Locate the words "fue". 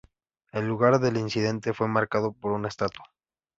1.75-1.87